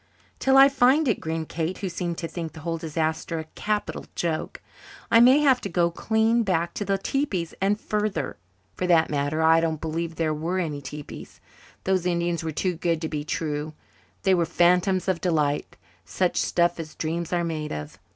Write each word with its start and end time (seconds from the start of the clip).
"Till 0.39 0.57
I 0.57 0.67
find 0.67 1.07
it," 1.07 1.19
grinned 1.19 1.49
Kate, 1.49 1.77
who 1.77 1.87
seemed 1.87 2.17
to 2.17 2.27
think 2.27 2.53
the 2.53 2.61
whole 2.61 2.79
disaster 2.79 3.37
a 3.37 3.43
capital 3.53 4.07
joke. 4.15 4.59
"I 5.11 5.19
may 5.19 5.41
have 5.41 5.61
to 5.61 5.69
go 5.69 5.91
clean 5.91 6.41
back 6.41 6.73
to 6.73 6.83
the 6.85 6.97
tepees 6.97 7.53
and 7.61 7.79
further. 7.79 8.37
For 8.73 8.87
that 8.87 9.11
matter, 9.11 9.43
I 9.43 9.61
don't 9.61 9.79
believe 9.79 10.15
there 10.15 10.33
were 10.33 10.57
any 10.57 10.81
tepees. 10.81 11.39
Those 11.83 12.07
Indians 12.07 12.43
were 12.43 12.51
too 12.51 12.73
good 12.77 12.99
to 13.03 13.09
be 13.09 13.23
true 13.23 13.75
they 14.23 14.33
were 14.33 14.43
phantoms 14.47 15.07
of 15.07 15.21
delight 15.21 15.75
such 16.03 16.37
stuff 16.37 16.79
as 16.79 16.95
dreams 16.95 17.31
are 17.31 17.43
made 17.43 17.71
of. 17.71 17.99